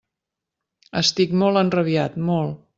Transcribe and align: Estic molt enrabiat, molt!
Estic 1.03 1.37
molt 1.43 1.63
enrabiat, 1.63 2.21
molt! 2.33 2.61